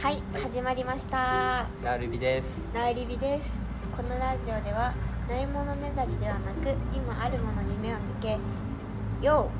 [0.00, 1.66] はい始まりました。
[1.82, 2.72] なるびです。
[2.72, 3.58] なりびです。
[3.90, 4.94] このラジオでは
[5.28, 8.38] ないものねだりではなく今あるものに目を向け
[9.26, 9.50] よ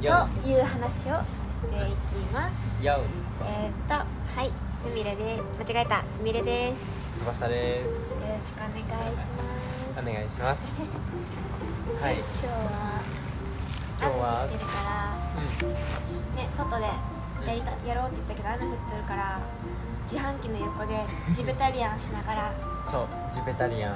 [0.00, 1.20] うよという話を
[1.52, 2.84] していきます。
[2.86, 2.98] よ
[3.46, 4.06] えー、っとは
[4.42, 6.02] いすみれで間違えた。
[6.04, 6.96] すみれです。
[7.18, 8.10] 翼です。
[8.10, 8.68] よろしくお願
[9.12, 10.00] いします。
[10.00, 10.80] お願いします。
[12.00, 12.14] はい。
[12.14, 13.02] 今日は
[14.00, 14.42] 今日は？
[14.42, 14.70] 雨降ってるか
[16.38, 17.13] らね外で
[17.46, 19.40] やりたやろうって言ったけど雨降ってるから
[20.04, 22.50] 自販機の横でジベタリアンしながら。
[22.50, 23.94] うんそうジベタリアン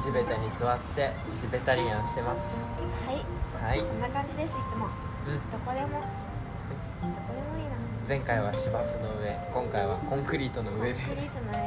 [0.00, 2.72] 地べたに座ってジベタリアンしてます。
[3.06, 3.22] はい。
[3.62, 3.86] はい。
[3.86, 4.86] こんな感じですいつも。
[4.86, 5.50] うん。
[5.50, 6.00] どこでも。
[6.00, 7.76] どこでもいいな。
[8.08, 9.38] 前回は芝生の上。
[9.52, 11.58] 今回はコンクリートのコン上でクリートの上。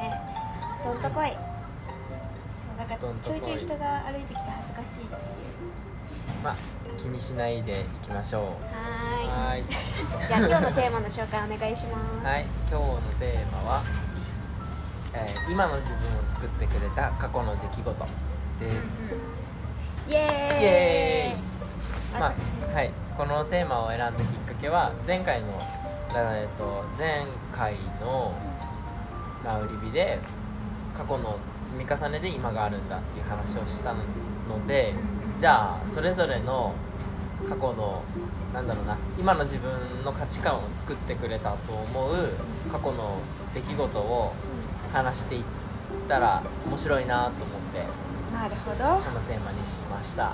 [0.84, 1.29] どんとこい。
[1.29, 1.35] そ
[2.73, 5.20] うだからちょいちょい人が歩いてきて恥ずかしいっていう。
[6.43, 6.55] まあ
[6.98, 8.43] 気にしないでいきましょう。
[8.43, 9.02] はーい
[9.33, 9.63] はーい。
[10.27, 12.26] じゃあ今日のテーマの紹介お願いします。
[12.26, 12.45] はい。
[12.70, 13.84] 今日のテーマは、
[15.13, 18.05] えー今の自分を作ってくれた過去の出来事
[18.59, 19.20] です、
[20.07, 22.20] イエーイ。
[22.20, 22.34] まあ
[22.73, 25.47] はい、このテーマを選んだきっかけは前回の、
[26.15, 28.34] えっと、前回の
[29.43, 30.20] ラウリビで
[30.95, 34.93] 過去の積み重ねで今があるんだっていう話をしたので
[35.40, 36.73] じゃあそれぞれの
[37.48, 38.04] 過去の
[38.54, 39.72] なんだろうな今の自分
[40.04, 42.30] の価値観を作ってくれたと思う
[42.72, 43.20] 過去の
[43.54, 44.34] 出来事を
[44.94, 45.44] 話していっ
[46.08, 49.02] たら面白いなと思ってなるほど。
[49.02, 50.34] このテーマにしました。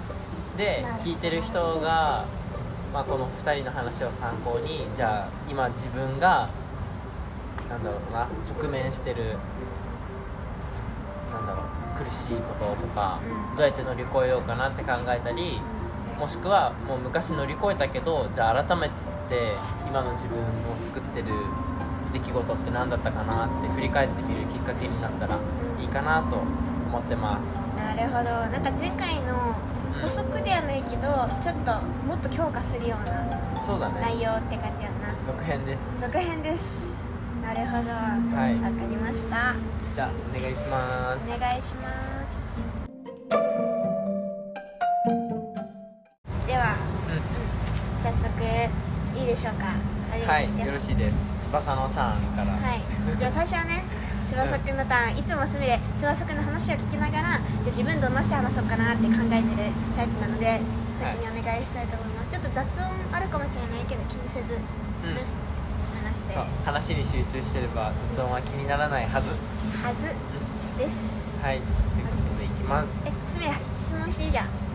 [0.58, 2.26] で聞いてる人が、
[2.94, 6.50] まあ、この2人の話を参考にじゃあ今自分が
[7.70, 9.38] なんだろうな直面してる
[11.32, 11.64] なんだろ
[12.02, 13.20] う苦しいこととか
[13.52, 13.58] うん。
[13.58, 15.60] どうやって乗り越えようかなって考えたり
[16.20, 18.94] もしくはもう昔乗り越えたけどじゃあ改めて
[19.88, 20.44] 今の自分を
[20.81, 21.28] 作ってる
[22.12, 25.38] 出来事って何だったかなって振り返ってみるきっかけになったら
[25.80, 27.78] いいかなと思ってます。
[27.78, 28.24] なるほど。
[28.24, 29.56] なんか前回の
[30.02, 31.07] 補足ではないけど
[31.40, 31.72] ちょっと
[32.07, 34.01] もっと強化するようなそうだね。
[34.01, 35.13] 内容って感じやんな。
[35.24, 36.01] 続編です。
[36.01, 37.07] 続編です。
[37.41, 37.90] なるほど。
[37.90, 37.96] わ、
[38.41, 38.56] はい。
[38.59, 39.53] かりました。
[39.94, 41.31] じゃあお願いします。
[41.31, 41.99] お願いします
[50.29, 50.45] はい。
[50.45, 51.25] よろしいです。
[51.50, 52.53] 翼のターンから。
[52.53, 53.81] はい、じゃあ最初はね
[54.29, 55.17] 翼くんのターン。
[55.17, 60.62] いつもすみれ翼くんの話を聞きながらじゃあ自分どんなして話そうかなって考えてるタイプなので
[61.01, 64.62] 先にお願いしたいと思います、ちょっと雑音あるかもしれないけど気にせず、ね
[65.01, 65.18] うん。
[66.06, 66.34] 話して。
[66.34, 66.45] そう。
[66.62, 69.34] 話に集中してれば雑音は気にならないはず。
[69.81, 70.13] はず
[70.78, 71.25] です。
[71.41, 71.57] はい。
[71.57, 71.66] と
[71.97, 73.09] いうことでいきます。
[73.09, 74.45] えすみれ質問していいじゃん。
[74.45, 74.69] う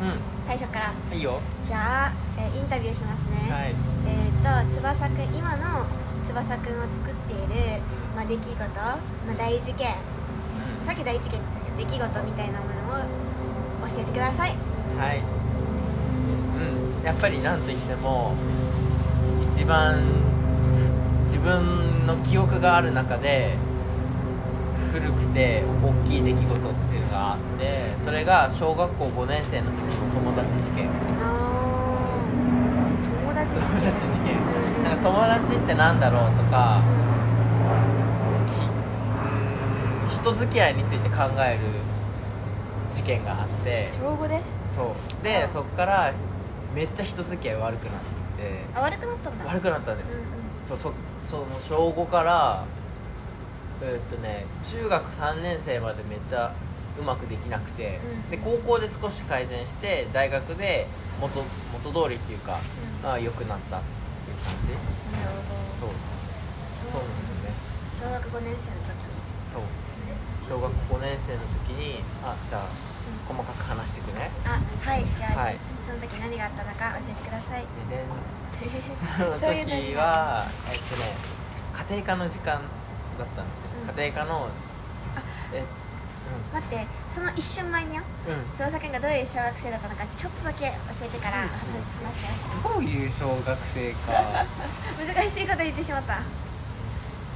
[0.47, 0.91] 最初から。
[0.91, 1.41] んいいよ。
[1.65, 3.75] じゃあ、えインタビューしますね、はい。
[4.06, 5.87] えー、と翼くん今の
[6.25, 7.81] 翼くんを作っている、
[8.16, 8.98] まあ、出来事、ま
[9.32, 9.94] あ、大事件。
[10.82, 12.72] さっき大事件って言ったけど出来事みたいなもの
[13.04, 14.54] を教えてください。
[14.98, 15.20] はい。
[16.98, 17.04] うん。
[17.04, 18.34] やっぱりなんといっても
[19.48, 20.03] 一番
[21.22, 23.56] 自分の記憶がある中で
[24.93, 30.88] 古くて大きい出来事ってがあってそれが小学校5年生の時の友達事件。
[31.22, 32.34] あー
[33.22, 34.34] 友達友達事件。
[34.34, 36.80] うんなんか友達ってなんだろうとか
[38.48, 38.60] き
[40.02, 41.60] うん人付き合いについて考える
[42.92, 43.88] 事件があって。
[43.92, 44.41] 小5で？
[44.69, 45.25] そう。
[45.25, 46.12] でそっから
[46.75, 48.64] めっちゃ人付き合い悪くなって。
[48.75, 49.44] あ悪くなったんだ。
[49.46, 50.06] 悪くなったんだよ。
[50.10, 50.20] うんう
[50.64, 50.64] ん。
[50.64, 50.92] そうそ
[51.22, 52.64] その小5から
[53.82, 56.52] えーっとね中学3年生までめっちゃ
[56.99, 58.31] うまくできなくて、うん。
[58.31, 60.87] で高校で少し改善して大学で
[61.21, 62.59] 元元通りっていうか、
[63.00, 63.03] うん。
[63.03, 64.71] まあ良くなったっていう感じ。
[64.71, 64.81] なる
[65.49, 65.88] ほそう。
[65.88, 65.94] ど
[66.84, 67.55] そうなんだよね。
[67.99, 68.94] 小学5年生の時。
[69.47, 69.62] そう。
[70.47, 72.69] 小学5年生の時にあじゃあ
[73.26, 74.31] 細かく話していくね。
[74.44, 75.05] あはい。
[75.16, 75.56] じゃあ、はい。
[75.82, 77.65] その時何があったのか教えてください。
[77.91, 78.06] ででん
[78.94, 81.17] その時はえっとね
[81.91, 82.61] 家庭科の時間
[83.19, 83.49] だったの、
[83.82, 83.96] うん。
[83.99, 84.49] 家庭科の
[85.52, 85.64] え
[86.53, 88.03] 待ってその一瞬前によ。
[88.29, 88.35] うん。
[88.35, 92.29] うん翼くんがどういう小学生だったのかちょっとだけ教えてからうん話しますね
[92.62, 94.12] どういう小学生か。
[95.15, 96.19] 難しいこと言ってしまった。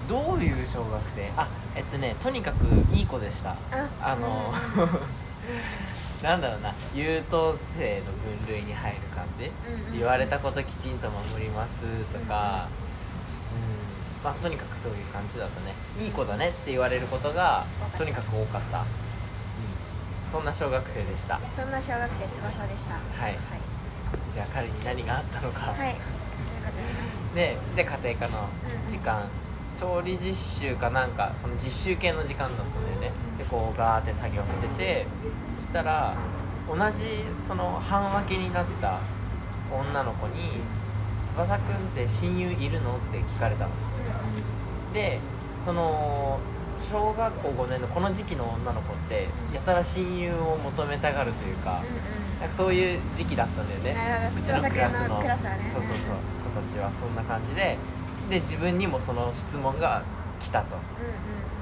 [0.09, 1.31] どういう小学生？
[1.37, 2.65] あえっとねとにかく
[2.95, 3.57] いい子でした。
[4.03, 4.55] あの
[6.23, 6.73] なんだろうな。
[6.95, 8.07] 優等生の
[8.47, 11.83] 分類に入る感じ、うんうん言われたこときちんと守ります
[12.13, 12.69] とか、
[13.53, 13.88] うん
[14.25, 15.73] まあ、とにかくそういう感じだったね
[16.03, 17.65] いい子だねって言われることが
[17.97, 18.87] とにかく多かった、うん、
[20.29, 21.39] そんな小学生でした。
[21.51, 22.95] そんな小学生翼でした。
[22.95, 23.23] はい。
[23.23, 23.35] はい、
[24.33, 25.95] じゃあ彼に何があったのか、はい、そういう
[26.67, 28.49] ことねでで家庭科の
[28.89, 29.23] 時間、
[29.77, 33.13] 調理実習かなんかその実習系の時間だったんだよね。
[33.39, 35.07] でこうガーって作業してて
[35.61, 36.17] そしたら
[36.69, 38.99] 同じその半分けになった
[39.73, 40.61] 女の子に
[41.25, 43.71] 「翼くんって親友いるの?」って聞かれたの
[44.93, 45.19] で
[45.61, 46.39] その
[46.77, 51.83] 小学校5年のこの時期の女の子ってやたら親友を求めたがるというか
[52.41, 54.31] なんかそういう時期だったんだよね。
[54.37, 55.21] うちのクラスの。
[55.67, 56.17] そうそうそう。
[56.55, 57.77] 子たちはそんな感じで。
[58.31, 60.03] で自分にもその質問が
[60.39, 60.77] 来たと。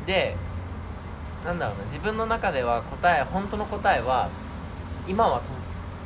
[0.06, 0.36] で
[1.44, 1.84] なんだろうな。
[1.84, 4.28] 自分の中では答え本当の答えは
[5.08, 5.50] 今はと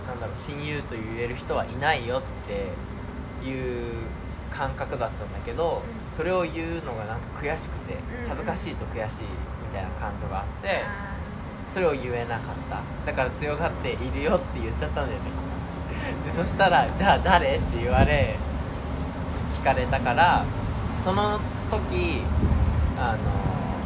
[0.07, 3.93] なんだろう親友と言える人はいないよっていう
[4.51, 6.13] 感覚だったんだけど、うん。
[6.13, 8.29] それを言うのがなんか悔しくてうん。
[8.29, 9.29] 恥ずかしいと悔しいみ
[9.73, 11.17] たいな感情があってあ
[11.69, 12.81] それを言えなかった。
[13.07, 15.31] だから強がっているよって言っちゃったんだよね。
[16.25, 18.37] でそしたら「じゃあ誰?」って言われ
[19.61, 20.45] 聞かれたから
[21.03, 21.39] その
[21.71, 22.23] 時
[22.99, 23.19] あの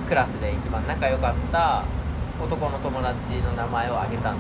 [0.09, 1.85] クラスで一番仲良かった
[2.43, 4.39] 男の友達の名前を挙げたの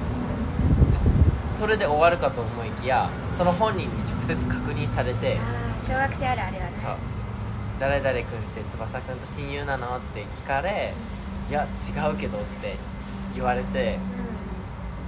[0.90, 5.38] ですそれで終わるかと思いきやその本人に直接確認されて
[5.78, 6.96] 小学生あるあるだねそう
[7.80, 10.92] 「誰々君って翼君と親友なの?」って聞かれ
[11.48, 12.76] 「いや違うけど」って
[13.34, 13.98] 言われて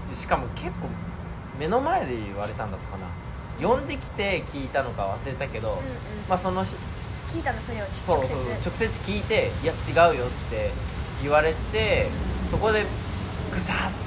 [0.08, 0.88] でしかも結構
[1.58, 3.06] 目の前で言われたんだったかな。
[3.58, 5.82] 呼んできて聞いたのか忘れたけど、うんうん。
[6.28, 6.76] まあそのし
[7.30, 8.28] 聞いたのそれをそう直接？
[8.28, 10.70] そう直接聞いて「いや違うよ」って
[11.22, 12.08] 言われて
[12.46, 12.84] そこで
[13.50, 14.05] グサッてうん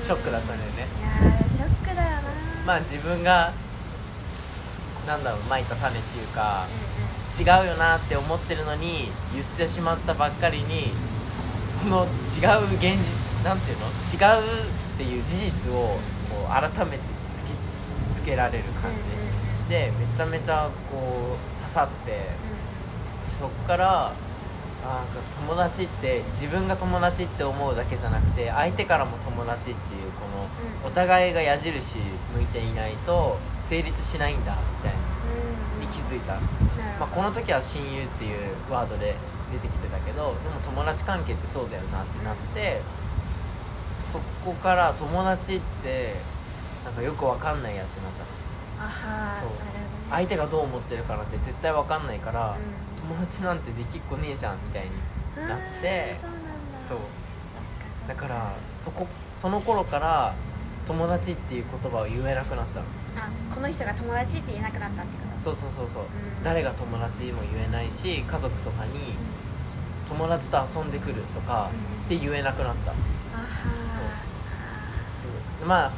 [0.00, 0.86] ショックだったんだよね。
[0.98, 2.22] いやーショックだよな。
[2.66, 3.52] まあ自分が
[5.06, 10.90] なんだろうまいた種っていうかうん違うよなって思ってるのに言ってしまったばっかりに
[11.60, 13.86] その違う現実なんていうの？
[13.86, 15.96] 違うっていう事実を
[16.28, 17.52] こう改めて突き
[18.14, 22.26] つけられる感じ、でめちゃめちゃこう刺さって
[23.26, 24.12] そっから
[24.84, 30.44] あなんか友達って自分が友達って思うだけじゃなくて相手からも友達っていうこの
[30.84, 30.90] うん。
[30.90, 31.98] お互いが矢印
[32.34, 34.98] 向いていないと成立しないんだみたいな。
[34.98, 36.34] うんに気づいた。
[36.34, 38.38] まあ、ほこの時は親友っていう
[38.70, 39.14] ワードで
[39.52, 42.80] 出てきてたけどでも友達関係ってそうだよなってなって
[43.98, 46.14] そこから友達って
[46.84, 49.48] なんかよくわかんないやってなったあはーそう。
[49.50, 49.56] ね。
[50.10, 56.16] 相手がどう思ってるかなんて絶対わかんないから、う友達なんてできっこねえじゃんみたいにんなって
[56.80, 56.98] そう
[58.08, 58.14] だ。
[58.14, 60.34] からそこその頃から
[60.86, 62.86] 友達っていう言葉を言えなくなったの。
[63.16, 65.38] あこの人が友達って言えなくなったってこと？
[65.38, 66.06] そうそうそうそう、ん。
[66.44, 69.14] 誰が友達も言えないし家族とかに
[70.08, 72.04] 友達と遊んでくるとかうん。
[72.06, 72.92] って言えなくなった。
[72.92, 73.00] あは
[73.92, 74.02] そう。
[74.04, 75.66] ーそう。
[75.66, 75.92] まあ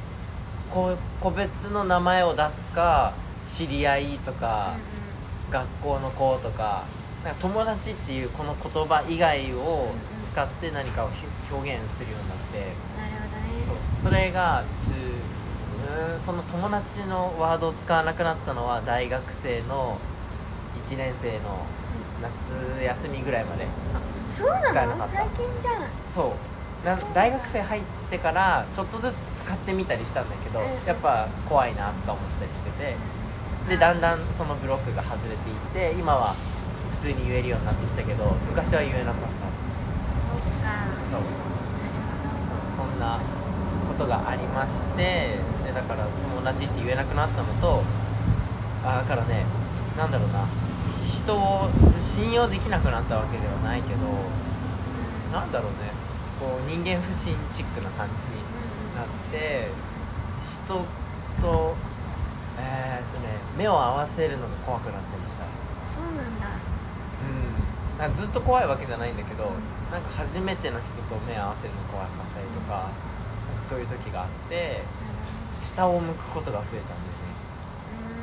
[0.70, 3.12] こ個別の名前を出すか
[3.47, 4.75] 知り合いとか、
[5.50, 6.85] 学校の子とか
[7.25, 9.91] なんか友達っていうこの言葉以外を
[10.25, 12.59] 使って何かをひ表現するようになって。
[12.99, 13.63] なるほどね。
[13.65, 14.11] そう。
[14.11, 19.99] それが中その友達のワードを使わなくなったのは大学生の
[20.83, 21.65] 1年生の
[22.23, 23.67] 夏休みぐらいまで。
[24.33, 25.13] そうな使えなかった。
[25.13, 25.75] の最近じゃん。
[26.09, 26.35] そ
[26.83, 26.87] う。
[26.87, 30.67] な大学生入ってからちょっとずつ使ってみたりしたんだけど、うん。
[30.87, 32.97] やっぱ怖いなとか思ったりしてて。
[33.69, 36.35] でだんだんそのブロックが外れていって今は
[36.93, 39.29] 普通に言えるようになってきたけど昔は言えなかった。
[41.11, 41.20] そう
[42.70, 43.19] そんな
[43.89, 47.82] ことがありましてでだから友達って言えなくなったのと
[48.84, 49.44] あだからね
[49.99, 50.46] なんだろうな。
[51.05, 51.69] 人を
[52.01, 53.99] 信用できなくなったわけではないけど
[55.32, 55.93] なんだろうね。
[56.41, 58.43] こう人間不信チックな感じに
[58.96, 59.69] なって
[60.49, 60.87] 人
[61.41, 61.77] と
[62.58, 65.44] えーっとね目を合わせるのが怖くなったりした。
[65.87, 66.46] そうなんだ
[67.22, 67.98] うん。
[67.98, 69.50] なんかずっと怖いわけじゃないんだけど
[69.91, 72.91] なんか初めての人と目を合わせるの怖かったりとか
[73.48, 74.81] なんかそういう時があって
[75.60, 77.32] 下を向くことが増えたんだよね。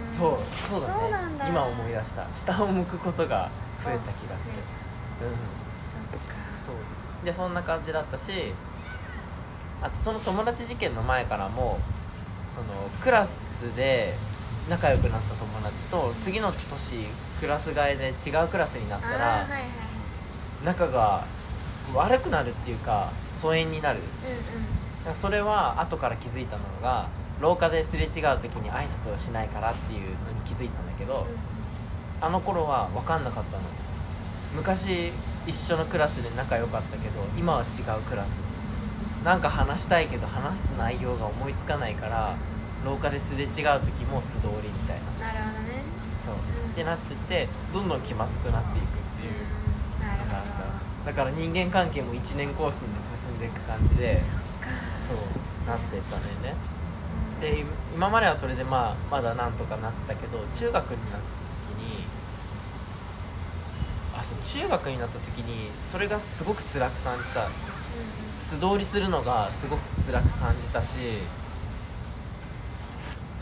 [0.08, 0.12] うん。
[0.12, 1.48] そうそうだね。
[1.48, 2.28] 今思い出した。
[2.34, 3.50] 下を向くことが
[3.84, 4.58] 増えた気がする。
[5.28, 5.36] うん。
[6.60, 6.76] そう。
[7.26, 8.54] でそんな感じだったし
[9.82, 11.80] あとその友達事件の前からも
[12.54, 14.14] そのクラスで
[14.70, 17.06] 仲良くなった友達と次の年
[17.40, 19.62] クラス替えで違うクラスになったらはいはいはい。
[20.64, 21.26] 仲が
[21.96, 24.00] 悪くなるっていうか疎遠になる。
[24.00, 27.08] うんなんかそれは後から気づいたのが
[27.40, 28.10] 廊下ですれ違う
[28.40, 31.26] 時に挨拶をしないからっていうのに気づいたんだけど、
[32.20, 33.64] あの頃は分かんなかったの。
[34.56, 35.14] 昔
[35.48, 38.42] 一緒のクラスで仲良かったけど今は違うクラス。
[39.24, 42.36] なんか話したいけど話す内容が思いつかないから
[42.86, 45.28] 廊下ですれ違う時も素通りみたいな。
[45.28, 45.84] なるほどね。
[46.24, 46.72] そう、うん。
[46.72, 48.88] ってなっててどんどん気まずくなっていくっ
[49.20, 50.06] ていう。
[50.06, 50.52] なるのがあっほ
[51.04, 55.18] ただから人間関係も1年更新で進んでいく感じでどそう
[55.68, 56.56] なってったんだよね。
[57.42, 57.64] で
[57.96, 61.28] 今まではそれでまあまだなんとかなってたけど中学になった
[61.74, 62.04] 時に
[64.18, 67.48] あそう中学になった時にそれがすごく辛く感じた。
[68.40, 70.98] 素通りするのがすごく辛く感じたし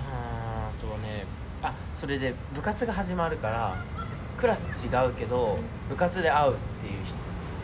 [0.09, 1.25] あーあとはね
[1.61, 3.75] あそれで部活が始まるから
[4.37, 5.57] クラス違うけど
[5.89, 7.15] 部活で会うっていう人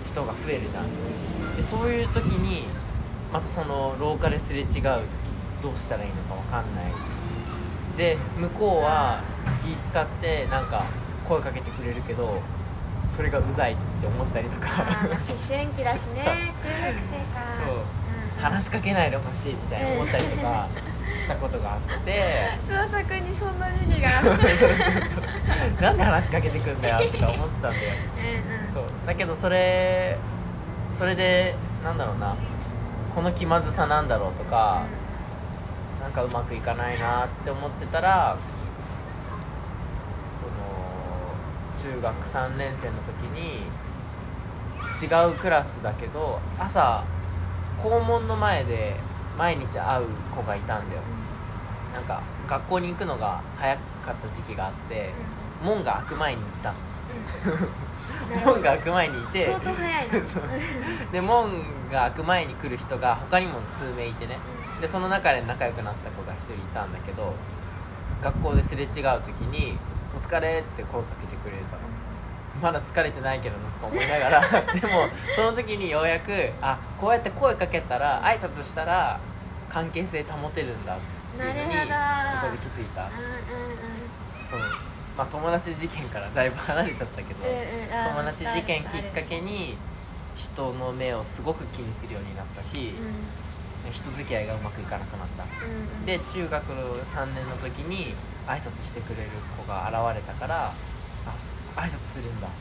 [0.06, 1.56] 人が増えるじゃん。
[1.56, 2.64] でそういう時に
[3.32, 4.80] またその廊下ですれ違う時
[5.62, 6.86] どうしたらいいのか分かんない。
[7.96, 9.22] で向こうは
[9.64, 10.84] 気使ってなんか
[11.28, 12.42] 声かけてくれるけど
[13.08, 14.68] それがうざいって思ったりとか。
[14.68, 16.54] 思春期だしね。
[16.58, 17.56] 中学生か。
[17.66, 17.76] そう。
[17.78, 18.04] うん
[18.44, 20.68] 話しかけないでほしいみたいな思ったりとか
[21.24, 22.22] したことがあって。
[22.68, 24.22] 翼くんにそんな時期が。
[25.82, 27.94] なんで話しかけてくんだよとか思ってたんだよ。
[28.52, 28.72] うんうん。
[28.72, 28.84] そう。
[29.08, 30.18] だけどそれ
[30.92, 32.36] それでなんだろうな。
[33.16, 34.84] この気まずさなんだろうとか
[36.02, 38.36] なんかうまくいかないなって思ってたら
[39.72, 43.62] その中学3年生の時に
[44.94, 47.04] 違うクラスだけど朝
[47.84, 48.96] 校門の前で
[49.38, 51.02] 毎日会う子がいたんだよ。
[51.94, 55.12] なんか学校に行くのが早かった時期があって
[55.64, 56.74] 門が開く前に行った
[58.50, 60.08] 門が開く前にいて相当早い
[61.14, 61.52] で門
[61.92, 64.38] が開く前に来る人が他にも数名いてね。
[64.82, 67.34] でその中で仲良くなった子が一人いたんだけど
[68.22, 68.90] 学校ですれ違う
[69.22, 69.78] 時に
[70.14, 71.93] 「お疲れ」って声かけてくれるから
[72.64, 74.42] まだ疲れてないけどなとか思いながら
[74.74, 79.20] でもその時にようやくあこうやって声かけたら挨拶したら
[79.70, 81.00] 関係性保てるんだっ
[81.38, 81.74] ていうのに
[82.30, 83.02] そこで気づいた。
[83.02, 84.46] うんうんうん。
[84.48, 84.60] そう。
[85.18, 87.60] まあ友達事件からだいぶ離れちゃったけど、うんう
[88.06, 88.16] ん。
[88.16, 89.76] 友達事件きっかけに
[90.38, 92.94] 人の目をすごく気にするようになったし、
[93.92, 95.44] 人付き合いがうまくいかなくなった。
[95.44, 95.78] うんうん。
[95.78, 98.14] うんで中学の3年の時に
[98.48, 100.72] 挨拶してくれる子が現れたから
[101.28, 102.56] あそ挨拶するんだって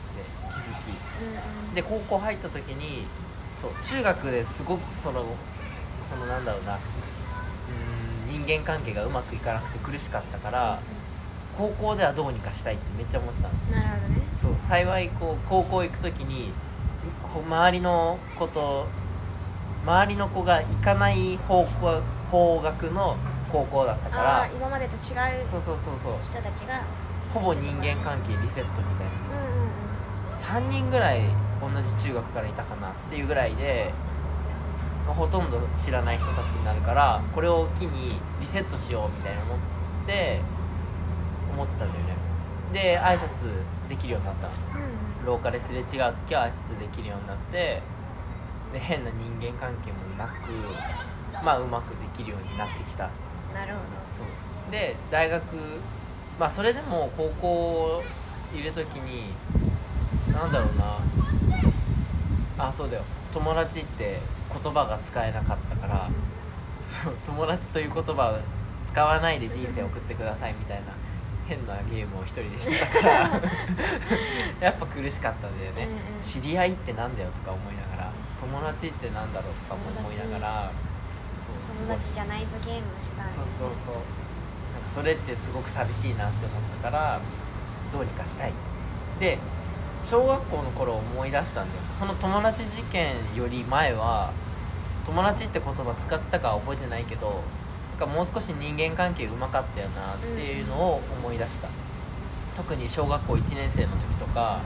[0.53, 0.89] 気づき。
[1.21, 1.75] うんうん。
[1.75, 3.05] で高校入った時に
[3.57, 5.25] そう中学ですごくその
[6.01, 10.79] そのなんだろうなうーん人間関係がうまくいかなくて苦しかったから
[11.57, 13.53] 高校ではどうにかしたいってめっちゃ思ってたの。
[13.83, 14.21] なるほどね。
[14.41, 16.51] そう幸いこう高校行く時に
[17.33, 18.87] ほ周りの子と
[19.85, 22.01] 周りの子が行かない方向
[22.31, 23.17] 方角の
[23.51, 26.13] 高校だったかあらあ今までと違うそうそうそうそう。
[26.23, 26.81] 人たちが
[27.33, 29.45] ほぼ人間関係リセットみたいな。
[29.45, 29.73] うんうんうん
[30.33, 31.21] 3人ぐらい
[31.61, 33.91] 同じ中学からいたかなっていうぐらいで、
[35.05, 39.57] まあほとんど知らない人たちになるからこれを機にリセットしようみたいな思っ
[40.07, 40.39] て
[41.53, 42.15] 思ってたんだよね。
[42.73, 43.47] で挨拶
[43.87, 44.53] できるようになったの。
[44.85, 44.93] うん
[45.25, 47.81] 廊下ですれ違う時は挨拶できるようになって
[48.73, 50.51] で変な人間関係もなく
[51.45, 53.05] まあうまくできるようになってきた。
[53.05, 53.07] う
[53.51, 53.79] んなるほ
[54.11, 54.71] そう。
[54.71, 55.43] で大学
[56.39, 58.03] まあそれでも高校
[58.55, 59.33] いる時に
[60.33, 60.97] なんだろうな。
[62.67, 63.03] あそうだよ。
[63.33, 64.19] 友達って
[64.63, 66.09] 言葉が使えなかったから
[66.85, 68.37] そう友達という言葉を
[68.85, 70.93] 使わないで人生を送ってくださいみたいな
[71.47, 73.29] 変なゲームを一人でしてたから
[74.61, 76.21] やっぱ苦しかったんだよね、うんうん。
[76.21, 80.71] 知り合いってなんだよとか思いながら友達ってなんだろうとかも思いながら
[81.75, 82.13] 友達。
[82.13, 83.95] じゃないぞゲームをしたんそうそうそう
[84.87, 87.19] それってすごく寂しいなって思ったから
[87.91, 88.53] どうにかしたい。
[89.19, 89.37] で
[90.03, 91.81] 小学校の頃思い出したんだよ。
[91.97, 94.31] その友達事件より前は
[95.05, 97.41] 友達って言葉使ってたかは覚えてないけど
[97.99, 101.67] なんかもう少し人間関係うまかったよなっていうのを思い出した、
[102.55, 104.61] 特に小学校1年生の時とか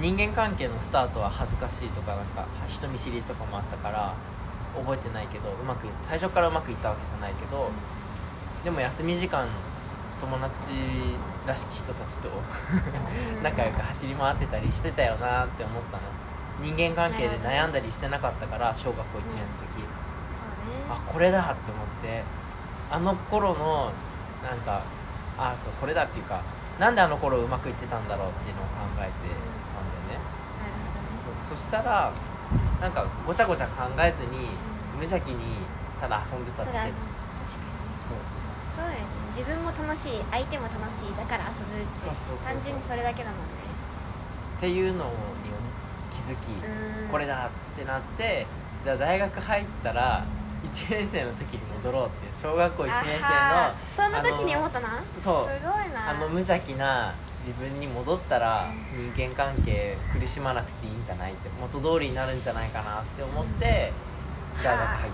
[0.00, 4.14] 人間関係のスタートは恥ずかしいとかなんか人見知りとかもあったから
[4.76, 7.70] 覚えてないけどうまく最初からうまくいったわけじゃないけど
[8.64, 9.46] でも休み時間
[10.20, 10.70] 友達
[11.46, 12.30] らしき人たちと
[13.42, 16.02] 仲良く走り回ってたりしてたよなって思ったの。
[16.62, 19.38] 人間関係で悩んだりしてなかったから小学校1年の時、
[20.88, 22.44] あこれだって思って。
[22.90, 23.90] あの頃の
[24.44, 24.82] なんか
[25.36, 26.42] あそうこれだっていうか
[26.78, 29.10] なんであの頃うまくいってたんだろうっていうのを考えて
[29.74, 30.24] たんだよね、
[31.48, 32.12] そしたら
[32.80, 34.50] なんかごちゃごちゃ考えずに
[34.94, 35.64] 無邪気に
[35.98, 36.92] ただ遊んでたってただ確かに。
[36.92, 38.33] そう
[38.74, 39.06] そうやね。
[39.30, 41.98] 自分も楽しい相手も楽しいだから遊ぶって。
[41.98, 42.54] そうそうそうそう。
[42.54, 43.70] 単純にそれだけだもんね。
[44.58, 45.10] っていうのに
[46.10, 47.08] 気づき、うん。
[47.08, 48.46] これだってなって
[48.82, 50.24] じゃあ大学入ったら
[50.64, 53.30] 1年生の時に戻ろうっていう小学校1年生のあ
[53.70, 55.02] はそんな時に思ったな。
[55.18, 55.54] そう。
[55.54, 56.10] すごいな。
[56.10, 58.66] あの無邪気な自分に戻ったら
[59.14, 63.92] 人間関係苦しまなくていいんじゃないって元通りになるんじゃないかなって思って
[64.62, 65.12] 大学入っ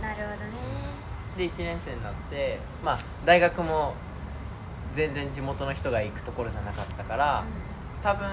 [0.00, 0.08] た。
[0.08, 1.07] なるほどね
[1.38, 3.94] で1年生になってまあ大学も
[4.92, 7.44] 全然地元の人が行くところじゃなかったから
[8.02, 8.26] 多分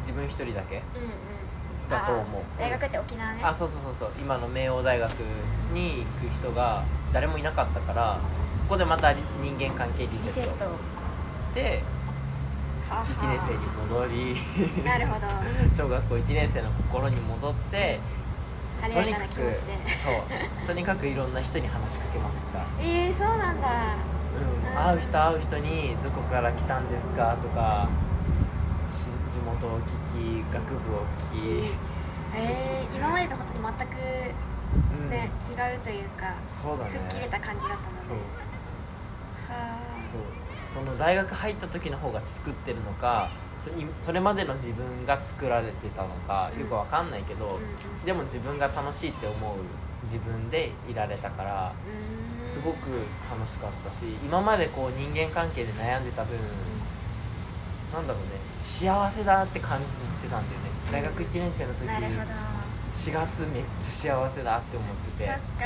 [0.00, 1.08] 自分一人だけうんうん。
[1.08, 1.14] うん
[1.88, 2.42] だと思う。
[2.56, 3.42] あ大学って沖縄ね。
[3.44, 4.08] あそうそうそうそう。
[4.18, 5.10] 今の明王大学
[5.74, 8.18] に行く人が誰もいなかったから
[8.62, 9.22] ここでまた人
[9.58, 10.48] 間関係リリセット。
[10.48, 10.64] セット。
[10.64, 10.70] は
[11.54, 11.82] で
[12.90, 13.00] あは。
[13.02, 14.82] あ1年生に戻り。
[14.82, 15.26] なるほど。
[15.76, 18.00] 小学校1年生の心に戻って
[18.88, 20.66] 晴れやかなとにかく気持ちでそう。
[20.66, 23.68] とにかくいろんな人に話しかけまくった、えー、そうなんだ。
[24.34, 27.88] うん、会う人会う人に「どこから来たんですか?」とか
[28.88, 31.76] し地元を聞き学部を聞き、
[32.34, 33.94] えー、今までと本当に全く
[34.74, 35.10] うん。
[35.10, 36.90] ね、違うというかそうだね。
[36.90, 38.00] 吹っ切れた感じだったので。
[38.00, 39.93] はそう
[40.66, 43.30] その大学入った時の方が作ってるのか
[44.00, 47.60] それまでの自分が作られてたのかよくわかんないけど、
[48.04, 49.58] でも自分が楽しいって思う
[50.02, 51.72] 自分でいられたから
[52.44, 52.88] すごく
[53.30, 56.36] 楽しかったし今までこう人間関係で悩んでた分
[57.92, 58.28] なんだろうね
[58.60, 60.70] 幸せだって感じてたんだよね。
[60.92, 62.16] 大学1年生の時なるほど。
[62.92, 65.64] 4月めっちゃ幸せだって思ってそってか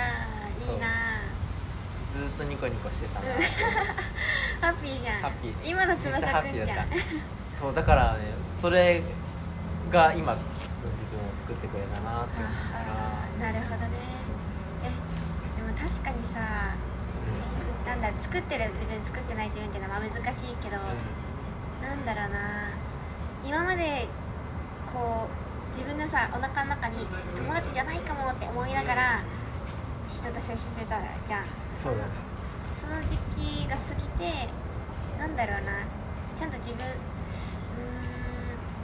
[0.72, 1.17] いいな
[2.12, 3.26] ずーっとニコニコしてたな。
[4.60, 5.20] ハッピーじゃん。
[5.22, 5.54] ハッピー。
[5.70, 6.86] 今の翼くんじゃん。
[7.52, 8.18] そうだからね
[8.50, 9.02] それ
[9.90, 10.38] が今の
[10.86, 13.98] 自分を作ってくれたなって思うかあーなるほどね。
[14.84, 14.90] え
[15.60, 16.38] でも確かにさ
[17.86, 21.88] らなんだ作ってる自分作ってない自分っていうのはまあ難しいけど、うん。
[21.88, 22.38] なんだろうな。
[23.44, 24.06] 今まで
[24.92, 29.22] こう自分のさお腹の中に友達じゃないかもって思いながら
[30.08, 31.44] 人と接してたじゃん。
[31.74, 32.10] そうだね。
[32.74, 34.48] その時期が過ぎて
[35.18, 35.72] なんだろうな。
[36.36, 36.94] ちゃんと自分うーん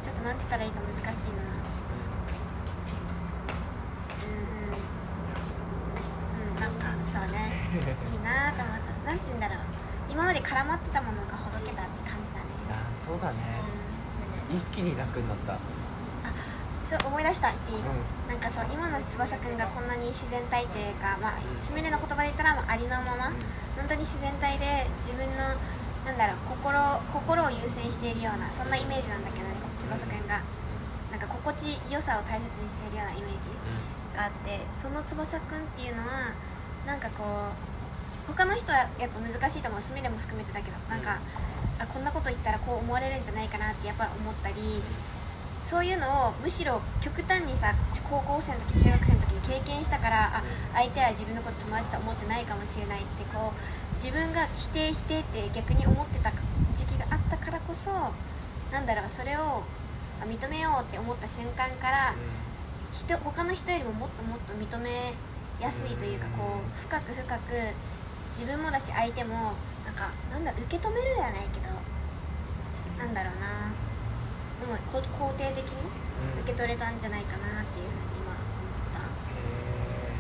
[0.03, 1.43] ちょっとなんて言ったらいいか難しいな。
[4.21, 4.77] うーん
[6.51, 6.61] うん。
[6.61, 7.37] なんかそうね。
[8.13, 8.93] いいなと思った。
[9.07, 9.59] なんて言うんだろう。
[10.11, 12.47] 今まで絡まってたものがほどけたって感じだね。
[12.71, 13.39] あーそうだね。
[14.51, 14.57] うん。
[14.57, 15.55] 一気に楽になった
[16.85, 17.85] そう思い出した言っていい、う
[18.29, 23.33] なんかそう今の翼くんがこんなに自然体というかまあすみれの言葉で言ったら、まあ、ありのまま、
[23.77, 25.57] 本当に自然体で自分の
[26.05, 26.77] なんだろう心
[27.13, 30.41] 心を優先しているようなそんなイメージなんだけどね翼くんが。
[31.15, 33.47] なんか心地よさを大切にしているようなイメージ
[34.19, 36.35] があってその翼くんっていうのは
[36.91, 39.81] なんかこう他の人はやっぱ難しいと思う。
[39.81, 41.21] すみれも含めてだけどなんか、
[41.79, 44.83] あこんなこと言ったらこう思われるんじゃないかなってやっぱ思ったり
[45.65, 47.75] そういうのをむしろ極端にさ
[48.09, 50.43] 高校生の時中学生の時に経験したからあ
[50.75, 56.31] 相手は自分のこと友達と思ってないかもしれないってこう自分が否定否定って逆に思ってた
[56.77, 57.91] 時期があったからこそ
[58.73, 59.65] なんだろうそれを
[60.29, 62.15] 認めようって思った瞬間から
[62.93, 65.15] 人他の人よりももっともっと認め
[65.61, 67.41] やすいというかこう深く深く
[68.39, 69.55] 自分もだし相手も
[69.87, 71.71] なんかなんだ受け止めるではないけど
[72.99, 73.71] なんだろうな、
[74.65, 76.41] うん、こ肯定的にうん。
[76.43, 79.01] 受け取れたんじゃないかなっていうふうに今思った。
[79.01, 79.05] へ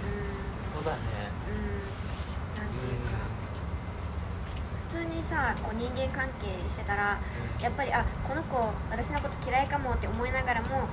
[0.04, 0.56] うん。
[0.56, 1.32] ーそうだね。
[1.48, 2.60] うん。
[2.60, 3.24] なんていうか。
[4.76, 7.18] 普通にさこう人間関係してたら
[7.60, 8.56] やっぱりあこの子
[8.90, 10.86] 私のこと嫌いかもって思いながらも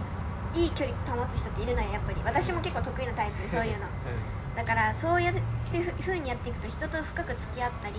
[0.56, 2.22] いい距離保つ人っているのよやっぱり。
[2.26, 3.86] 私も結構得意なタイプでそういうの。
[4.56, 5.32] だからそうや
[5.72, 7.96] ってふうにやっていくと人と深く付き合ったり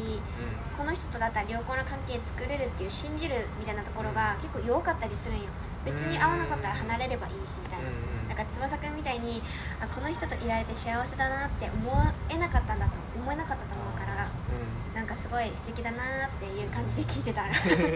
[0.77, 5.49] この人とだったら良好な関係作れるっていう信じるみたいなところが結構弱かったりするんよ。
[5.85, 7.89] 別に合わなかったら離れればいいしみたいな。
[7.89, 8.29] うんうん。
[8.29, 9.43] なんか翼くんみたいに
[9.81, 11.91] あこの人といられて幸せだなって思
[12.29, 14.95] えなかったんだと思えなかったと思うからうん。
[14.95, 17.43] なんかすごい素敵だなっていう感じで聞いてた。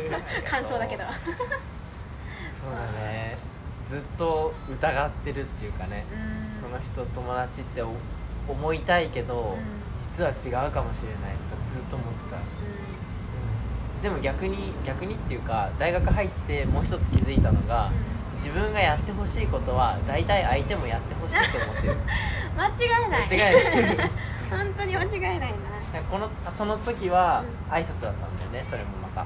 [0.48, 1.04] 感想だけど。
[2.52, 2.70] そう。
[2.72, 3.36] だね。
[3.84, 6.04] ずっと疑ってるっていうかね。
[6.10, 6.70] うん。
[6.70, 7.92] この人友達ってお
[8.48, 9.76] 思いたいけど、うん。
[9.98, 12.36] 実は違うかもしれないとかずっと思ってた、
[14.02, 17.90] でも逆に逆にっていうか大学入ってもう一つ気づいたのが、
[18.34, 21.96] 自分がやってほしいことは大体相手もやってほしいと思ってる。
[22.56, 23.22] 間違いない。
[23.22, 24.10] 間違いない。
[24.50, 25.46] 本当に間違いないな。
[26.10, 29.22] このその時はう挨拶だったんだよねそれもまた。
[29.22, 29.24] あ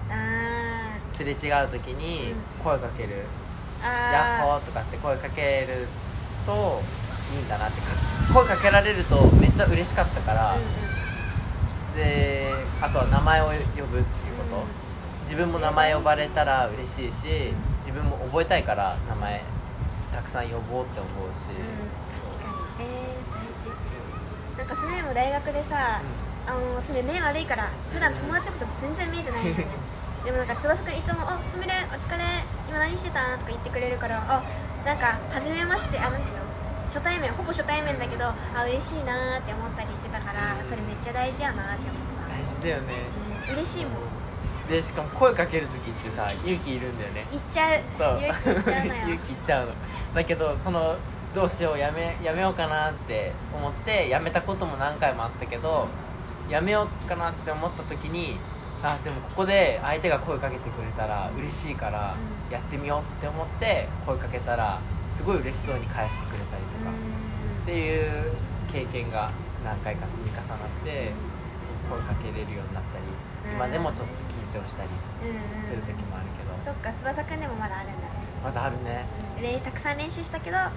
[1.10, 3.24] すれ違う時に声かける。
[3.82, 5.88] ー「ヤッホあー」とかって声かける
[6.46, 6.80] と
[7.32, 7.86] いいんだなってか
[8.34, 11.96] 声かけられるとめっちゃ嬉しかったから、ーうんうん。
[11.96, 14.80] であとは名前を呼ぶっていうこと、うん
[15.20, 19.44] 自分も名前呼ばれたら嬉しいし自分も覚えたいから名前
[20.10, 21.86] たくさん呼ぼうって思うし、うん
[22.18, 24.58] 確かにえー、大事。
[24.58, 26.00] なんかすみれも大学でさ、
[26.46, 29.66] あのすみれ目悪いから普段友達のこと全然見えてないよね。
[30.24, 32.24] でもなんか翼くんいつも「あすみれお疲れ。
[32.68, 34.42] 今何してた?」とか言ってくれるからあ
[34.84, 35.98] なんか初めまして。
[36.00, 36.39] あなんていうの
[36.90, 42.36] 初対面ほぼ初対面だけどあ嬉しいなーって思ったりしてたからそれめっちゃ大事やなーって思った。
[42.36, 42.94] 大事だよね。
[43.48, 43.54] うん。
[43.54, 43.94] 嬉しいもん。
[44.68, 47.26] でしかも声かける時ってさ勇気いるんだよね。
[47.30, 47.80] 言っちゃう。
[47.96, 48.18] そう。
[48.20, 49.02] 勇気言っちゃうのよ。
[49.06, 49.72] 勇気いっちゃうの。
[50.14, 50.96] だけどその
[51.32, 55.86] どうしようやめやめようかなって思ってやめたことも何回もあったけど
[56.48, 58.36] やめようかなって思った時に
[58.82, 62.16] あでもここで相手が声かけてくれたら嬉しいから
[62.48, 62.52] うん。
[62.52, 64.80] やってみようって思って声かけたら
[65.12, 66.90] すごい嬉しそうに返してくれたりとか。
[67.62, 68.32] っていう
[68.72, 69.30] 経験が
[69.64, 71.12] 何回か積み重なって
[71.90, 73.04] 声かけれるようになったり
[73.50, 73.56] うん。
[73.56, 74.88] 今でもちょっと緊張したり
[75.62, 76.56] する時もあるけど。
[76.64, 78.20] そっか翼くんでもまだあるんだね。
[78.42, 79.04] まだあるね。
[79.40, 80.72] でたくさん練習したけどまあ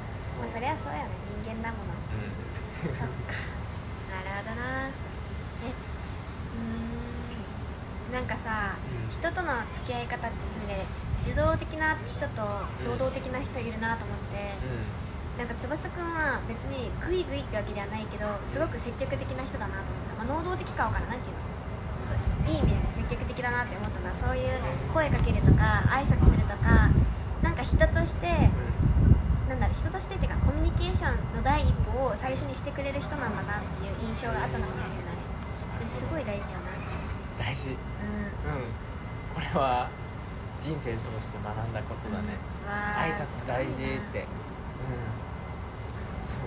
[0.48, 1.10] そりゃそうやね。
[1.44, 1.94] 人間だもの。
[2.88, 2.96] うん。
[2.96, 3.14] そっか。
[4.12, 4.88] なるほどな。
[4.88, 4.92] え
[5.72, 8.14] うーん。
[8.14, 9.10] なんかさ、うん。
[9.10, 10.68] 人との付き合い方ってすん
[11.24, 12.42] で自動的な人と
[12.84, 14.54] 能動的な人いるなと思って、
[15.38, 21.42] なんか翼くんは別にグイグイってわけではないけどすごく積極的な人だなと思った、まあ、能動的かわからんなんていうの。
[22.04, 24.60] そういい意味でね積極的だなって思ったのはそういう
[24.94, 26.92] 声かけるとか挨拶するとか
[27.42, 28.28] なんか人として
[29.48, 35.16] なんだろう人としてっていうかコミュニケーションの第一歩を最初にしてくれる人なんだなっていう印象があったのかもしれない。
[35.76, 36.76] それすごい大事よな。
[37.40, 37.70] 大事。
[37.70, 37.76] うん。
[37.76, 37.80] うん。
[39.34, 39.88] これは
[40.60, 42.34] 人生通して学んだことだね、
[42.66, 43.76] わあ挨拶大事っ
[44.12, 44.20] て。
[44.20, 44.28] うん。
[46.26, 46.46] そう。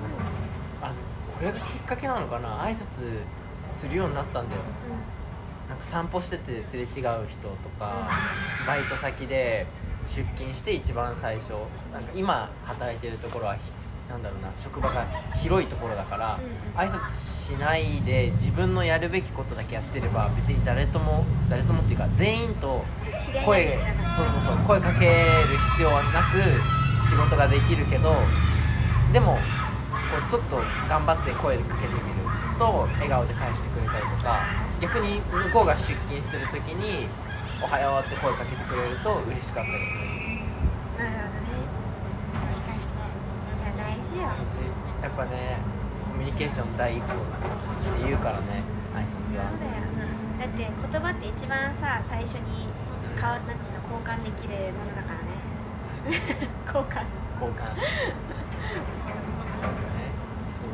[0.82, 2.60] あこれがきっかけなのかな？
[2.60, 3.20] 挨拶
[3.70, 4.62] するようになったんだよ。
[5.68, 6.88] なんか散歩しててすれ違う
[7.28, 8.08] 人とか、
[8.66, 9.66] バイト先で
[10.06, 11.54] 出勤して一番最初。
[11.92, 13.72] なんか今働いてるところはひ
[14.08, 22.84] なんだろうな職場が広いところだから、うん挨拶しないで自分のやるべきことだけやってれば別に誰とも誰ともっていうか全員と
[23.46, 23.78] 声そ
[24.22, 25.06] うそうそう声かけ
[25.48, 28.14] る必要はなく仕事ができるけど
[29.10, 29.40] でもこ
[30.26, 32.06] うちょっと頑張って声かけてみる
[32.58, 34.40] と笑顔で返してくれたりとか
[34.80, 37.08] 逆に向こうが出勤する時に
[37.64, 40.00] 「おはよう」って声かけてくれると嬉しかったりする。
[41.04, 41.45] なるほどね
[44.16, 44.64] 事よ大事
[45.02, 45.58] やっぱね
[46.12, 48.62] コミュニケーション第一歩って言うからね
[48.96, 49.50] 挨拶は。
[49.52, 52.68] そうだよだって言葉って一番さ最初に
[53.16, 55.40] かわなんていうの交換できるものだからね。
[55.80, 56.16] 確かに。
[56.68, 57.04] 交換。
[57.40, 57.72] 交換。
[57.72, 60.12] そうだね。
[60.44, 60.68] そう。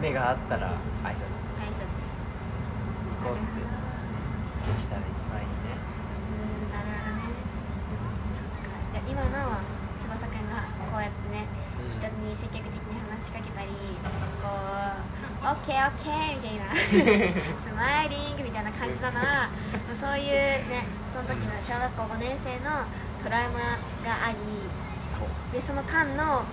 [0.00, 0.72] 目があったら
[1.04, 1.52] 挨拶。
[1.60, 2.24] 挨拶。
[3.20, 3.60] 行こうって。
[3.60, 5.76] できたら一番いいね。
[6.32, 7.22] うんなるほどね。
[8.32, 8.72] そっか。
[8.90, 9.73] じゃあ今の
[10.04, 11.48] 翼くんがこうやってね、
[11.80, 11.92] うん。
[11.92, 13.68] 人に積極的に話しかけたり
[14.40, 14.52] こう
[15.44, 16.68] 「オッケーオッケー」みたいな
[17.56, 19.10] スマイリングみたいな感じな。
[19.10, 20.32] のはもうそういう
[20.68, 22.84] ねその時の小学校5年生の
[23.22, 24.36] トラウマがあり
[25.52, 26.44] でその間の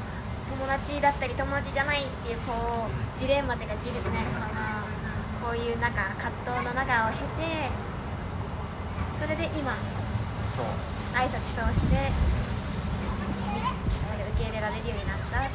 [0.50, 4.02] 友達だったり友達じゃないっていうこうジレンマというかジレね
[5.42, 7.70] このこういうなんか葛藤の中を経て
[9.18, 9.74] それで今
[10.48, 10.66] そう。
[11.14, 12.12] 挨拶通して
[14.08, 15.50] それを受け入れられるようになった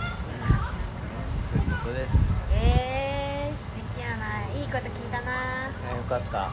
[1.36, 2.46] そういうことです。
[2.48, 4.46] じえー、素敵やな。
[4.60, 5.32] いいこと聞いたな。
[5.32, 6.50] いやよかった。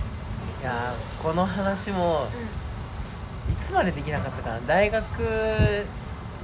[0.61, 4.59] いやーこの話もういつまでできなかったかな。
[4.61, 5.05] 大学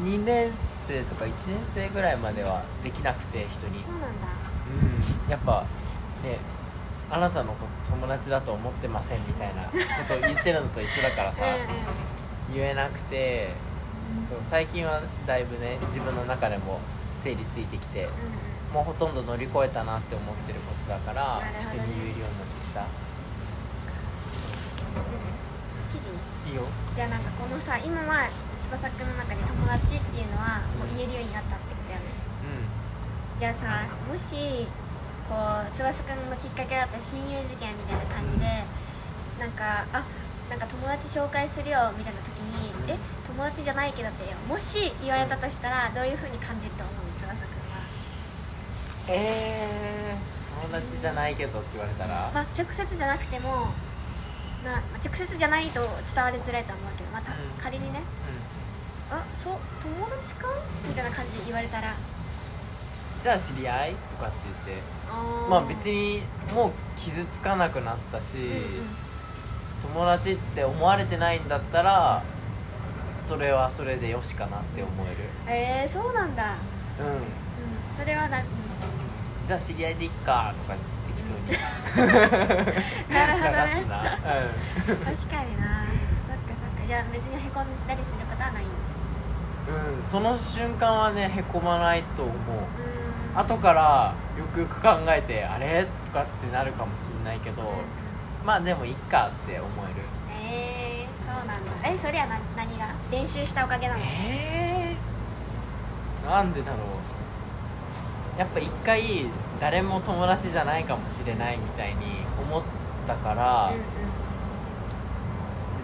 [0.04, 3.80] 2年生とか1年生ぐらいまではできなくて人に。
[3.80, 4.08] んそうなんだ。
[5.26, 5.32] うん。
[5.32, 5.66] やっぱ
[6.24, 6.38] ね
[7.10, 7.56] あなたの
[7.90, 9.72] 友達だと思ってませんみたいなこ
[10.08, 11.44] とを言ってるのと一緒だからさ。
[12.54, 13.50] 言えなくて
[14.28, 16.80] そう最近はだいぶね自分の中でも
[17.16, 18.14] 整理ついてきてうんうん。
[18.74, 21.58] もうほとんど乗り越えたなって思ってることだからね。
[21.60, 22.86] 人に言えるようになってきた。
[26.50, 26.64] いいよ。
[26.96, 28.30] じゃあなんかこのさ今は
[28.62, 32.06] 翼くんの中で友達っていうのはもう言えるようになったってことよね。
[33.38, 34.68] うじゃあさもし
[35.30, 38.46] こう翼くんのきっかけだった親友事件みたいな感じで
[39.40, 40.04] なんかあ
[40.50, 42.79] なんか友達紹介するよみたいな時にえ
[43.40, 46.96] 友達じゃないけどってもし言われたとしたらどういう風に感じると思う？
[47.24, 47.80] 翼くんは。
[47.80, 47.88] ん
[49.08, 53.72] えー、友達じゃないけどって言われたら、まあ直接じゃなくても
[54.66, 55.80] まあ直接じゃないと
[56.14, 57.38] 伝わりづらいと思うけどまたうん。
[57.64, 58.02] 仮にね。
[59.10, 60.48] あそう友達か？
[60.86, 61.92] みたいな感じで言われたら。
[61.92, 61.96] うん、
[63.22, 64.84] じゃあ知り合いとかって言って。
[65.50, 66.24] まあ別に
[66.54, 68.52] もう傷つかなくなったし、うんうん。
[69.96, 72.22] 友達って思われてないんだったら
[73.20, 75.18] それはそれでよしかなって思える。
[75.48, 76.56] えー、そうなんだ。
[77.00, 77.06] うん。
[77.06, 77.22] うん
[77.96, 78.44] それはな、うん
[79.46, 81.52] じゃあ知り合いでいっかとか言って適当に。
[83.14, 83.52] なるほどね。
[83.52, 85.86] な、うん、確かにな。
[86.26, 86.88] そっかそっか。
[86.88, 88.64] じゃあ別にへこんだりすることはない。
[88.64, 92.36] うん、その瞬間はねへこまないと思う。
[92.38, 92.38] う
[93.36, 95.86] 後からよくよく考えてあれ？
[96.06, 97.62] とかってなるかもしんないけど、
[98.46, 100.02] まあでもいっかって思える。
[100.42, 100.89] えー、
[101.40, 101.72] そうなんだ。
[101.88, 102.94] えそれは何何が？
[103.12, 104.02] 練習したおかげなの？
[104.04, 106.78] えー、なんでだろ
[108.36, 108.40] う。
[108.40, 109.26] やっぱ一回
[109.60, 112.64] 誰も友達じゃないかもしれないみたいに思っ
[113.08, 113.82] たから、うんうん。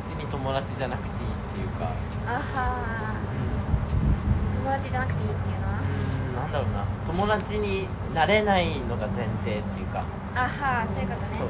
[0.04, 1.89] 別に友達じゃなくていいっていうか。
[2.28, 4.63] あはー。
[4.65, 5.80] 友達じゃなくていいっていうのは？
[5.80, 5.84] う
[6.34, 6.36] ん。
[6.36, 6.84] なんだろうな。
[7.08, 10.04] 友達になれないのが前提っていうか。
[10.36, 11.28] あはーそういうことね。
[11.32, 11.48] そう。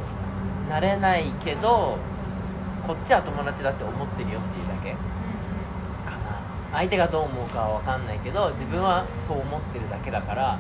[0.69, 1.97] なれないけど
[2.85, 4.97] こっちは友達だって思ってるよっていうだけうん
[6.05, 6.37] かな。
[6.71, 10.59] 相手がどう思うかは分かんないけど自分はそう思ってるだけだから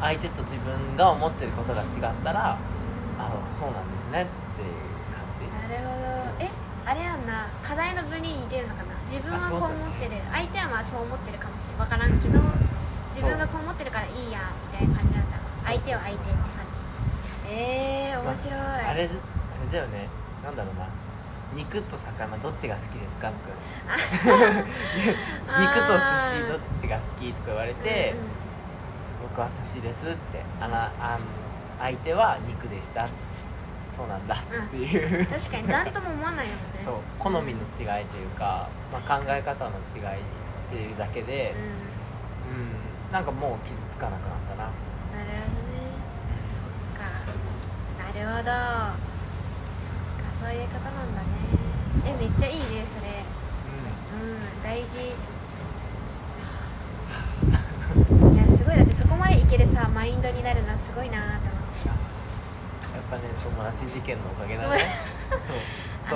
[0.00, 1.88] 相手と自分が思ってることが違っ
[2.24, 2.56] たら
[3.18, 4.72] あそうなんですねっていう
[5.12, 5.44] 感じ。
[5.44, 6.44] うんなるほど。
[6.44, 6.50] え
[6.86, 7.48] あれやんな。
[7.62, 8.94] 課題の分に似てるのかな。
[9.10, 11.78] 自分はこう思ってる、相手はまあそう思ってるかもしれん。
[11.78, 12.38] 分からんけど
[13.10, 15.38] 自分がこう思ってるからいいやみたいな感じなんだ。
[15.60, 17.50] 相手は相手って感じ。
[17.50, 20.08] えー、面白い、あれじあれだよね。
[20.44, 20.86] なんだろうな
[21.54, 23.48] 肉と魚どっちが好きですかとか。
[25.58, 25.98] 肉と寿
[26.40, 28.14] 司どっちが好きとか言われて、
[29.22, 30.42] 僕は寿司ですって。
[30.60, 31.20] あなあん
[31.78, 33.06] 相手は肉でした。
[33.88, 36.58] そうなんだっていう、確かに何とも思わないよね。
[36.84, 36.94] そう。
[37.18, 40.22] 好みの違いというか、まあ、考え方の違いっ
[40.70, 42.62] ていうだけでうん、う
[43.10, 44.64] ん、なんかもう傷つかなくなったな。
[44.64, 44.72] なる
[45.14, 45.86] ほどね。
[46.50, 46.64] そっ
[46.98, 47.04] か。
[48.02, 49.15] なるほど
[50.40, 51.26] そういうことなんだね。
[52.04, 53.08] えめっちゃいいねそれ。
[53.20, 53.22] う
[54.20, 54.86] うん大事。
[58.34, 58.76] いやすごい。
[58.76, 61.40] だってそこまでいけるさマインドになるのはすごいなと思っ
[61.82, 61.88] て。
[61.88, 61.96] ん、や
[63.00, 64.78] っぱね友達事件のおかげだね。
[65.30, 65.36] そ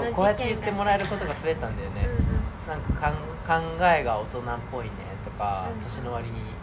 [0.01, 0.03] う。
[0.05, 2.19] そうこうやって言ってもらえることが増えたんだよね、うんうん。
[2.69, 2.93] なんか
[3.49, 4.91] かん考えが大人っぽいね
[5.25, 6.55] とか、うん年の割に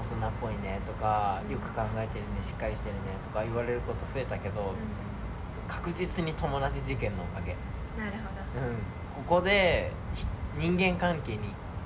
[0.00, 4.74] 大人っぽいねとかよく考えてるねしっかりしてるねとか言われること増えたけど、う
[5.68, 7.56] 確実に友達事件のおかげ、ん
[7.98, 8.28] なるほ
[8.58, 10.26] うん、ここでひ
[10.58, 11.40] 人間関係に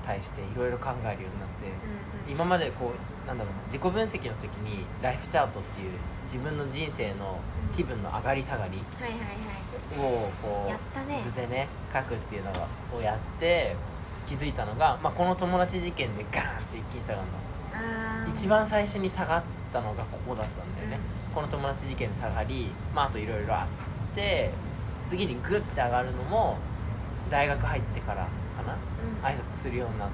[0.05, 2.31] 対していろいろ考えるようになって、どうんうん。
[2.31, 5.91] 今までこうなんだろうな自己分析の時にライフチャートっていう
[6.25, 7.39] 自分の人生の
[7.75, 8.79] 気分の上がり下がり
[9.97, 12.51] をこう図でね書くっていうの
[12.97, 13.75] をやって
[14.25, 17.43] 気づいたのが、まあ、この友達事件でガーンって一気に下がるの。
[18.29, 20.99] 一番最初に下がったのがここだったんだよね、
[21.33, 24.51] この友達事件で下がり、まあ、あといろいろあって
[25.05, 26.57] 次にグッて上がるのも
[27.29, 29.25] 大学入ってからかなうん。
[29.25, 30.09] 挨拶するようになっ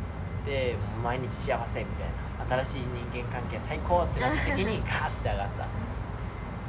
[0.46, 2.08] てもう毎日幸せみたい
[2.48, 5.68] な新しい人間関係最高ってなった時に ガーって上がった。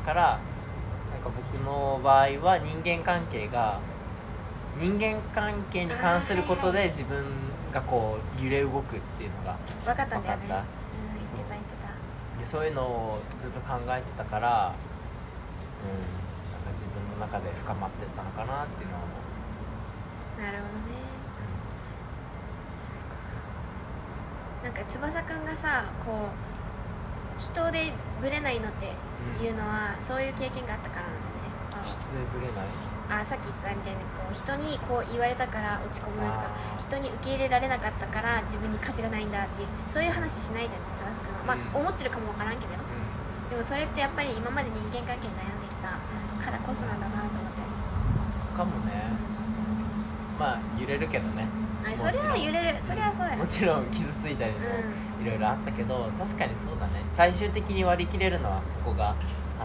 [0.05, 3.79] からなんか僕の場合は人間関係が
[4.79, 7.23] 人間関係に関することで自分
[7.73, 10.45] がこう揺れ動くっていうのが分かったんだよね。
[10.47, 11.80] うん言ってた言ってた
[12.41, 14.75] でそういうのをずっと考えてたから
[15.85, 15.93] うん
[16.53, 19.13] なんか自分の中で深まってったのかなっていうのは思
[20.39, 21.01] う、なるほどね。
[24.65, 26.29] なんか翼くんがさこ
[27.39, 28.93] う人でブレないのって
[29.43, 31.21] いうのは、そういう経験があったからなんだ
[31.81, 31.89] ね。
[31.89, 32.05] 人で
[32.39, 32.67] ぶれない？
[33.11, 36.47] あさっき言ったみたいにこう人にこう言われたから落ち込むとか
[36.79, 41.83] 人に受け入れられなかったから自分に価値がないんだっていうそういう話しないじゃん翼くんはまあ、うん。
[41.83, 42.73] 思ってるかもわからんけど。
[42.73, 47.67] ようでもそれってやっぱり今まで人間関係に悩んできたからこそなんだなと思って。
[47.67, 49.11] んそうかもね。
[50.39, 51.47] まあ揺れるけどね。
[51.83, 52.81] あそれは揺れる。
[52.81, 54.59] それはそうやもちろん傷ついたりも
[55.19, 57.03] ういろいろあったけど確かにそうだね。
[57.11, 59.17] 最終的に割り切れるのはそこがあっ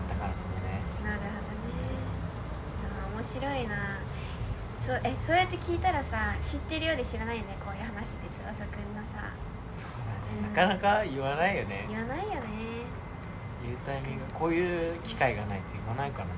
[0.10, 1.38] たからかもねなるほどね
[2.84, 4.00] あー面白いな。
[4.80, 9.34] そうえそうやって聞いたらさ知ってるようで知らないよねこういう話で翼くんのさ。
[9.74, 10.54] そうだね、うん。
[10.56, 11.86] なかなか言わないよね。
[11.90, 12.86] 言わないよね。
[13.66, 14.24] 言うタイミング。
[14.34, 16.32] こういう機会がないと言わないからね。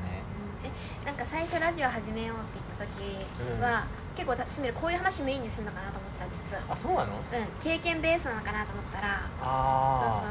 [0.64, 0.72] え
[1.06, 6.64] なんか最初ラジオ始めようって言った時は、結構すみれこういう話メインにするのかなと思った実は。
[6.70, 7.14] あそうなの？
[7.14, 7.22] うん。
[7.60, 9.28] 経験ベースなのかなと思ったら。
[9.38, 10.28] そうあそ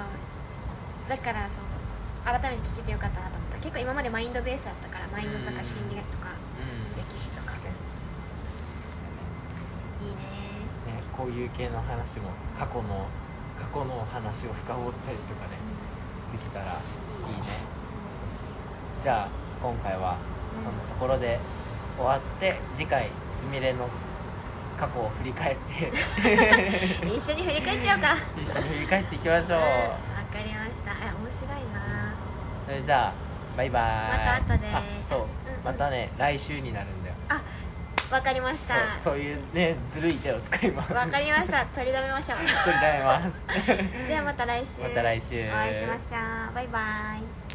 [1.07, 1.11] う。
[1.11, 1.65] だからそう。
[2.25, 3.57] 改めて聞けてよかったなと思った。
[3.59, 6.35] 結構今までマインドベースだったからマインドとか心理学とか
[7.17, 8.93] うん歴史とか確かにそうそうそうだそ
[10.05, 10.21] ういいね。
[10.93, 13.09] ねねこういう系の話も過去の
[13.57, 15.57] 過去の話を深掘ったりとかね
[16.33, 17.43] できたらいいね。
[19.01, 19.29] じゃあ
[19.63, 20.17] 今回は
[20.59, 21.41] そのところで
[21.97, 23.89] 終わって次回すみれの
[24.77, 25.89] 過去を振り返って。
[27.09, 28.17] 一緒に振り返っちゃおうか。
[28.37, 29.69] 一緒に振り返っていきましょう、うんわ
[30.31, 30.93] かりました。
[30.93, 32.13] え面白いな。
[32.67, 33.13] それじゃあ
[33.57, 33.83] バイバイ。
[34.19, 34.69] また後で。
[34.69, 35.65] あそう、うんうん。
[35.65, 37.06] またね来週になるんだよあ
[38.11, 38.75] わかりました。
[38.99, 40.93] そうそういうねずるい手を使います。
[40.93, 41.65] わかりました。
[41.67, 42.39] 取り留めましょう。
[42.39, 43.47] 取り留めます。
[44.09, 44.83] ではまた来週。
[44.87, 45.49] また来週。
[45.49, 46.55] お会いしましょう。
[46.55, 46.81] バイバ
[47.19, 47.46] イ